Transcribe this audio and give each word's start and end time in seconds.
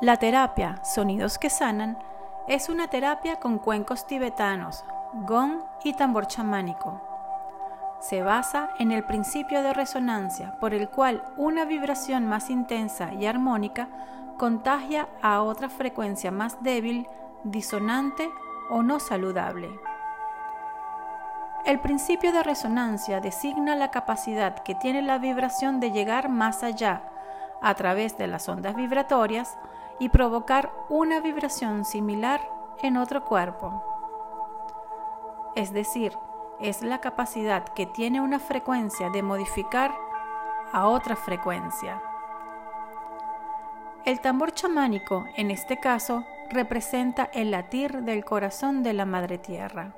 La 0.00 0.16
terapia 0.16 0.76
Sonidos 0.84 1.38
que 1.38 1.50
Sanan 1.50 1.98
es 2.46 2.68
una 2.68 2.86
terapia 2.86 3.40
con 3.40 3.58
cuencos 3.58 4.06
tibetanos, 4.06 4.84
gong 5.26 5.60
y 5.82 5.92
tambor 5.92 6.28
chamánico. 6.28 7.02
Se 7.98 8.22
basa 8.22 8.70
en 8.78 8.92
el 8.92 9.02
principio 9.02 9.60
de 9.60 9.74
resonancia 9.74 10.54
por 10.60 10.72
el 10.72 10.88
cual 10.88 11.24
una 11.36 11.64
vibración 11.64 12.28
más 12.28 12.48
intensa 12.48 13.12
y 13.12 13.26
armónica 13.26 13.88
contagia 14.36 15.08
a 15.20 15.42
otra 15.42 15.68
frecuencia 15.68 16.30
más 16.30 16.62
débil, 16.62 17.08
disonante 17.42 18.30
o 18.70 18.84
no 18.84 19.00
saludable. 19.00 19.68
El 21.66 21.80
principio 21.80 22.30
de 22.30 22.44
resonancia 22.44 23.20
designa 23.20 23.74
la 23.74 23.90
capacidad 23.90 24.60
que 24.60 24.76
tiene 24.76 25.02
la 25.02 25.18
vibración 25.18 25.80
de 25.80 25.90
llegar 25.90 26.28
más 26.28 26.62
allá, 26.62 27.02
a 27.60 27.74
través 27.74 28.16
de 28.16 28.28
las 28.28 28.48
ondas 28.48 28.76
vibratorias, 28.76 29.58
y 29.98 30.08
provocar 30.08 30.72
una 30.88 31.20
vibración 31.20 31.84
similar 31.84 32.40
en 32.82 32.96
otro 32.96 33.24
cuerpo. 33.24 33.82
Es 35.56 35.72
decir, 35.72 36.12
es 36.60 36.82
la 36.82 37.00
capacidad 37.00 37.64
que 37.68 37.86
tiene 37.86 38.20
una 38.20 38.38
frecuencia 38.38 39.10
de 39.10 39.22
modificar 39.22 39.94
a 40.72 40.86
otra 40.86 41.16
frecuencia. 41.16 42.02
El 44.04 44.20
tambor 44.20 44.52
chamánico, 44.52 45.24
en 45.36 45.50
este 45.50 45.78
caso, 45.78 46.24
representa 46.50 47.24
el 47.32 47.50
latir 47.50 48.02
del 48.02 48.24
corazón 48.24 48.82
de 48.82 48.92
la 48.92 49.04
Madre 49.04 49.38
Tierra. 49.38 49.92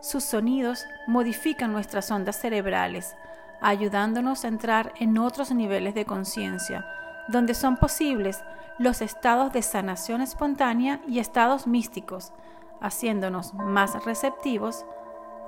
Sus 0.00 0.24
sonidos 0.24 0.86
modifican 1.06 1.72
nuestras 1.72 2.10
ondas 2.10 2.36
cerebrales, 2.36 3.14
ayudándonos 3.60 4.44
a 4.44 4.48
entrar 4.48 4.92
en 4.98 5.18
otros 5.18 5.52
niveles 5.52 5.94
de 5.94 6.06
conciencia, 6.06 6.86
donde 7.30 7.54
son 7.54 7.76
posibles 7.76 8.42
los 8.78 9.02
estados 9.02 9.52
de 9.52 9.62
sanación 9.62 10.20
espontánea 10.20 11.00
y 11.06 11.18
estados 11.18 11.66
místicos, 11.66 12.32
haciéndonos 12.80 13.54
más 13.54 14.04
receptivos 14.04 14.84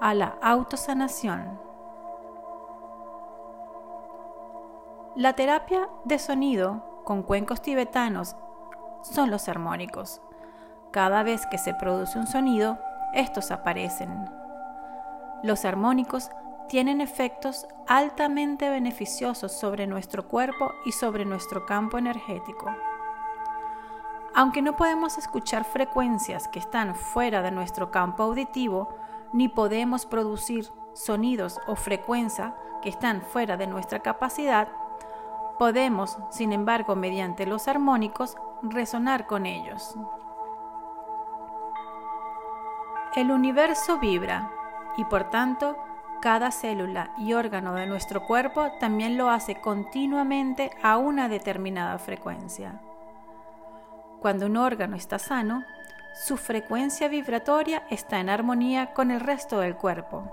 a 0.00 0.14
la 0.14 0.36
autosanación. 0.42 1.58
La 5.16 5.34
terapia 5.34 5.88
de 6.04 6.18
sonido 6.18 7.02
con 7.04 7.22
cuencos 7.22 7.60
tibetanos 7.62 8.36
son 9.02 9.30
los 9.30 9.48
armónicos. 9.48 10.20
Cada 10.90 11.22
vez 11.22 11.46
que 11.46 11.58
se 11.58 11.74
produce 11.74 12.18
un 12.18 12.26
sonido, 12.26 12.78
estos 13.12 13.50
aparecen. 13.50 14.30
Los 15.42 15.64
armónicos 15.64 16.30
tienen 16.68 17.00
efectos 17.00 17.66
altamente 17.86 18.68
beneficiosos 18.70 19.52
sobre 19.52 19.86
nuestro 19.86 20.28
cuerpo 20.28 20.72
y 20.84 20.92
sobre 20.92 21.24
nuestro 21.24 21.66
campo 21.66 21.98
energético. 21.98 22.74
Aunque 24.34 24.62
no 24.62 24.76
podemos 24.76 25.18
escuchar 25.18 25.64
frecuencias 25.64 26.48
que 26.48 26.58
están 26.58 26.94
fuera 26.94 27.42
de 27.42 27.50
nuestro 27.50 27.90
campo 27.90 28.22
auditivo, 28.22 28.94
ni 29.32 29.48
podemos 29.48 30.06
producir 30.06 30.70
sonidos 30.94 31.60
o 31.66 31.76
frecuencias 31.76 32.54
que 32.80 32.88
están 32.88 33.22
fuera 33.22 33.56
de 33.56 33.66
nuestra 33.66 34.00
capacidad, 34.00 34.68
podemos, 35.58 36.18
sin 36.30 36.52
embargo, 36.52 36.96
mediante 36.96 37.46
los 37.46 37.68
armónicos, 37.68 38.36
resonar 38.62 39.26
con 39.26 39.46
ellos. 39.46 39.94
El 43.14 43.30
universo 43.30 43.98
vibra 43.98 44.50
y 44.96 45.04
por 45.04 45.24
tanto 45.24 45.76
cada 46.22 46.52
célula 46.52 47.10
y 47.18 47.32
órgano 47.32 47.74
de 47.74 47.86
nuestro 47.86 48.24
cuerpo 48.24 48.70
también 48.78 49.18
lo 49.18 49.28
hace 49.28 49.56
continuamente 49.56 50.70
a 50.80 50.96
una 50.96 51.28
determinada 51.28 51.98
frecuencia. 51.98 52.80
Cuando 54.20 54.46
un 54.46 54.56
órgano 54.56 54.94
está 54.94 55.18
sano, 55.18 55.64
su 56.14 56.36
frecuencia 56.36 57.08
vibratoria 57.08 57.82
está 57.90 58.20
en 58.20 58.30
armonía 58.30 58.94
con 58.94 59.10
el 59.10 59.18
resto 59.18 59.58
del 59.58 59.74
cuerpo. 59.74 60.32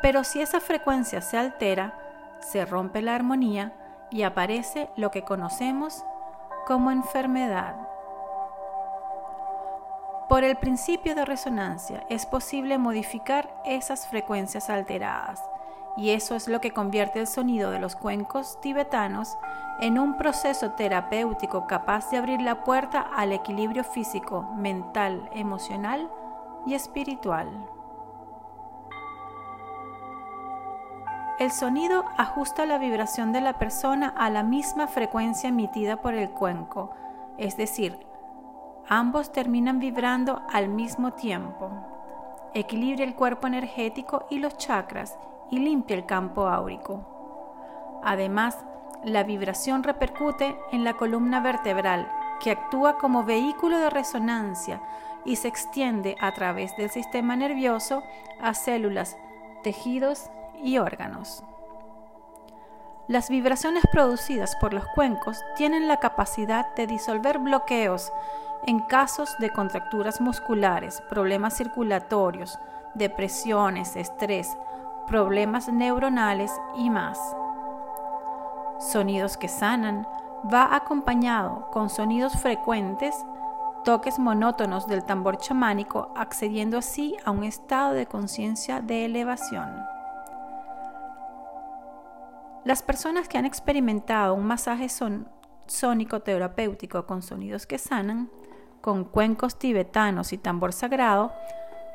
Pero 0.00 0.24
si 0.24 0.40
esa 0.40 0.60
frecuencia 0.60 1.20
se 1.20 1.36
altera, 1.36 1.98
se 2.40 2.64
rompe 2.64 3.02
la 3.02 3.14
armonía 3.14 3.74
y 4.10 4.22
aparece 4.22 4.88
lo 4.96 5.10
que 5.10 5.24
conocemos 5.24 6.06
como 6.66 6.90
enfermedad. 6.90 7.83
Por 10.34 10.42
el 10.42 10.56
principio 10.56 11.14
de 11.14 11.24
resonancia 11.24 12.04
es 12.08 12.26
posible 12.26 12.76
modificar 12.76 13.54
esas 13.64 14.08
frecuencias 14.08 14.68
alteradas 14.68 15.40
y 15.96 16.10
eso 16.10 16.34
es 16.34 16.48
lo 16.48 16.60
que 16.60 16.72
convierte 16.72 17.20
el 17.20 17.28
sonido 17.28 17.70
de 17.70 17.78
los 17.78 17.94
cuencos 17.94 18.60
tibetanos 18.60 19.38
en 19.78 19.96
un 19.96 20.16
proceso 20.16 20.72
terapéutico 20.72 21.68
capaz 21.68 22.10
de 22.10 22.16
abrir 22.16 22.42
la 22.42 22.64
puerta 22.64 23.00
al 23.00 23.30
equilibrio 23.30 23.84
físico, 23.84 24.42
mental, 24.56 25.30
emocional 25.34 26.10
y 26.66 26.74
espiritual. 26.74 27.68
El 31.38 31.52
sonido 31.52 32.06
ajusta 32.18 32.66
la 32.66 32.78
vibración 32.78 33.30
de 33.30 33.40
la 33.40 33.60
persona 33.60 34.08
a 34.08 34.30
la 34.30 34.42
misma 34.42 34.88
frecuencia 34.88 35.50
emitida 35.50 35.98
por 36.02 36.14
el 36.14 36.30
cuenco, 36.30 36.90
es 37.38 37.56
decir, 37.56 38.04
Ambos 38.88 39.32
terminan 39.32 39.78
vibrando 39.78 40.42
al 40.52 40.68
mismo 40.68 41.12
tiempo. 41.14 41.70
Equilibra 42.52 43.04
el 43.04 43.14
cuerpo 43.14 43.46
energético 43.46 44.26
y 44.30 44.38
los 44.38 44.58
chakras 44.58 45.18
y 45.50 45.58
limpia 45.58 45.96
el 45.96 46.04
campo 46.04 46.48
áurico. 46.48 48.00
Además, 48.04 48.58
la 49.02 49.22
vibración 49.22 49.82
repercute 49.82 50.56
en 50.70 50.84
la 50.84 50.94
columna 50.94 51.40
vertebral, 51.40 52.10
que 52.40 52.50
actúa 52.50 52.98
como 52.98 53.24
vehículo 53.24 53.78
de 53.78 53.88
resonancia 53.88 54.82
y 55.24 55.36
se 55.36 55.48
extiende 55.48 56.16
a 56.20 56.32
través 56.32 56.76
del 56.76 56.90
sistema 56.90 57.36
nervioso 57.36 58.02
a 58.40 58.52
células, 58.52 59.16
tejidos 59.62 60.30
y 60.62 60.76
órganos. 60.78 61.42
Las 63.06 63.28
vibraciones 63.28 63.84
producidas 63.92 64.56
por 64.56 64.72
los 64.72 64.86
cuencos 64.94 65.44
tienen 65.56 65.88
la 65.88 65.98
capacidad 65.98 66.74
de 66.74 66.86
disolver 66.86 67.38
bloqueos 67.38 68.10
en 68.66 68.80
casos 68.80 69.36
de 69.38 69.50
contracturas 69.50 70.22
musculares, 70.22 71.02
problemas 71.10 71.54
circulatorios, 71.54 72.58
depresiones, 72.94 73.94
estrés, 73.96 74.56
problemas 75.06 75.68
neuronales 75.68 76.50
y 76.76 76.88
más. 76.88 77.18
Sonidos 78.78 79.36
que 79.36 79.48
sanan 79.48 80.08
va 80.50 80.74
acompañado 80.74 81.68
con 81.72 81.90
sonidos 81.90 82.32
frecuentes, 82.40 83.14
toques 83.84 84.18
monótonos 84.18 84.86
del 84.86 85.04
tambor 85.04 85.36
chamánico, 85.36 86.10
accediendo 86.16 86.78
así 86.78 87.18
a 87.26 87.32
un 87.32 87.44
estado 87.44 87.92
de 87.92 88.06
conciencia 88.06 88.80
de 88.80 89.04
elevación. 89.04 89.93
Las 92.64 92.82
personas 92.82 93.28
que 93.28 93.36
han 93.36 93.44
experimentado 93.44 94.34
un 94.34 94.46
masaje 94.46 94.88
sónico 95.66 96.20
terapéutico 96.20 97.04
con 97.04 97.20
sonidos 97.20 97.66
que 97.66 97.76
sanan 97.76 98.30
con 98.80 99.04
cuencos 99.04 99.58
tibetanos 99.58 100.32
y 100.32 100.38
tambor 100.38 100.72
sagrado, 100.72 101.32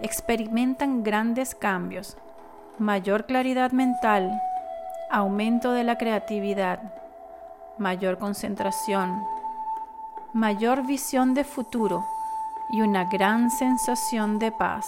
experimentan 0.02 1.04
grandes 1.04 1.56
cambios, 1.56 2.18
mayor 2.78 3.26
claridad 3.26 3.72
mental, 3.72 4.42
aumento 5.12 5.72
de 5.72 5.84
la 5.84 5.98
creatividad, 5.98 6.94
mayor 7.78 8.18
concentración, 8.18 9.24
mayor 10.34 10.86
visión 10.86 11.34
de 11.34 11.44
futuro 11.44 12.06
y 12.72 12.82
una 12.82 13.06
gran 13.06 13.50
sensación 13.50 14.38
de 14.38 14.52
paz. 14.52 14.88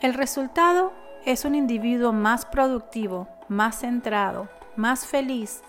El 0.00 0.14
resultado 0.14 0.92
es 1.24 1.46
un 1.46 1.54
individuo 1.54 2.12
más 2.12 2.44
productivo, 2.44 3.28
más 3.48 3.80
centrado, 3.80 4.48
más 4.76 5.06
feliz, 5.06 5.62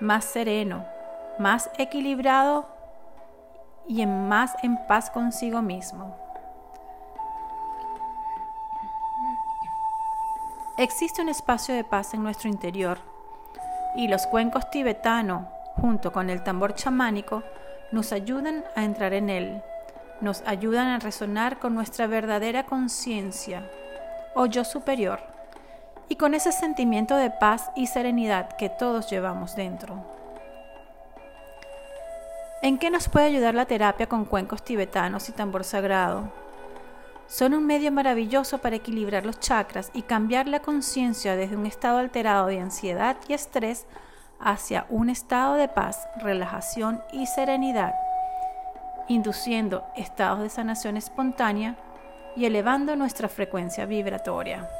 más 0.00 0.24
sereno, 0.24 0.84
más 1.38 1.70
equilibrado 1.78 2.66
y 3.86 4.02
en 4.02 4.28
más 4.28 4.54
en 4.62 4.76
paz 4.88 5.10
consigo 5.10 5.62
mismo. 5.62 6.16
Existe 10.78 11.22
un 11.22 11.28
espacio 11.28 11.74
de 11.74 11.84
paz 11.84 12.14
en 12.14 12.22
nuestro 12.22 12.48
interior 12.48 12.98
y 13.94 14.08
los 14.08 14.26
cuencos 14.26 14.68
tibetanos, 14.70 15.46
junto 15.76 16.12
con 16.12 16.28
el 16.28 16.42
tambor 16.42 16.74
chamánico, 16.74 17.44
nos 17.92 18.12
ayudan 18.12 18.64
a 18.74 18.84
entrar 18.84 19.12
en 19.12 19.30
él, 19.30 19.62
nos 20.20 20.42
ayudan 20.44 20.88
a 20.88 20.98
resonar 20.98 21.58
con 21.58 21.74
nuestra 21.74 22.06
verdadera 22.08 22.66
conciencia 22.66 23.68
o 24.38 24.46
yo 24.46 24.64
superior 24.64 25.20
y 26.08 26.14
con 26.14 26.32
ese 26.32 26.52
sentimiento 26.52 27.16
de 27.16 27.30
paz 27.30 27.70
y 27.74 27.88
serenidad 27.88 28.56
que 28.56 28.68
todos 28.68 29.10
llevamos 29.10 29.56
dentro. 29.56 30.04
¿En 32.62 32.78
qué 32.78 32.88
nos 32.88 33.08
puede 33.08 33.26
ayudar 33.26 33.54
la 33.54 33.66
terapia 33.66 34.08
con 34.08 34.24
cuencos 34.24 34.64
tibetanos 34.64 35.28
y 35.28 35.32
tambor 35.32 35.64
sagrado? 35.64 36.32
Son 37.26 37.52
un 37.52 37.66
medio 37.66 37.90
maravilloso 37.90 38.58
para 38.58 38.76
equilibrar 38.76 39.26
los 39.26 39.40
chakras 39.40 39.90
y 39.92 40.02
cambiar 40.02 40.46
la 40.46 40.60
conciencia 40.60 41.36
desde 41.36 41.56
un 41.56 41.66
estado 41.66 41.98
alterado 41.98 42.46
de 42.46 42.60
ansiedad 42.60 43.16
y 43.28 43.34
estrés 43.34 43.86
hacia 44.40 44.86
un 44.88 45.10
estado 45.10 45.54
de 45.54 45.66
paz, 45.68 46.08
relajación 46.22 47.02
y 47.12 47.26
serenidad, 47.26 47.92
induciendo 49.08 49.84
estados 49.96 50.40
de 50.40 50.48
sanación 50.48 50.96
espontánea 50.96 51.76
y 52.38 52.46
elevando 52.46 52.94
nuestra 52.94 53.28
frecuencia 53.28 53.84
vibratoria. 53.84 54.70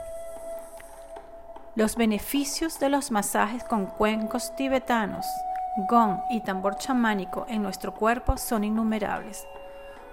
Los 1.75 1.97
beneficios 1.97 2.79
de 2.79 2.89
los 2.89 3.11
masajes 3.11 3.65
con 3.65 3.87
cuencos 3.87 4.55
tibetanos, 4.55 5.27
gong 5.89 6.21
y 6.31 6.41
tambor 6.41 6.77
chamánico 6.77 7.47
en 7.49 7.65
nuestro 7.65 7.95
cuerpo 7.95 8.37
son 8.37 8.63
innumerables. 8.63 9.45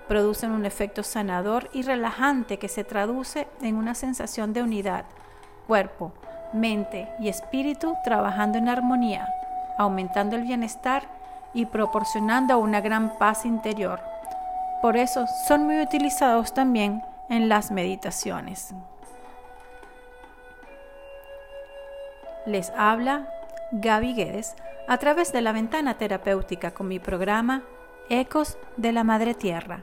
Producen 0.07 0.51
un 0.51 0.65
efecto 0.65 1.03
sanador 1.03 1.69
y 1.71 1.83
relajante 1.83 2.57
que 2.57 2.67
se 2.67 2.83
traduce 2.83 3.47
en 3.61 3.75
una 3.75 3.93
sensación 3.93 4.51
de 4.51 4.63
unidad, 4.63 5.05
cuerpo, 5.67 6.13
mente 6.51 7.09
y 7.19 7.29
espíritu 7.29 7.95
trabajando 8.03 8.57
en 8.57 8.69
armonía, 8.69 9.27
aumentando 9.77 10.35
el 10.35 10.41
bienestar 10.41 11.03
y 11.53 11.67
proporcionando 11.67 12.57
una 12.57 12.81
gran 12.81 13.19
paz 13.19 13.45
interior. 13.45 14.01
Por 14.81 14.97
eso 14.97 15.27
son 15.47 15.65
muy 15.65 15.79
utilizados 15.79 16.51
también 16.51 17.03
en 17.29 17.49
las 17.49 17.71
meditaciones. 17.71 18.73
Les 22.45 22.71
habla 22.77 23.27
Gaby 23.71 24.13
Guedes 24.13 24.55
a 24.87 24.97
través 24.97 25.33
de 25.33 25.41
la 25.41 25.51
ventana 25.51 25.97
terapéutica 25.97 26.69
con 26.71 26.87
mi 26.87 26.99
programa 26.99 27.63
Ecos 28.09 28.57
de 28.77 28.91
la 28.91 29.03
Madre 29.03 29.33
Tierra. 29.33 29.81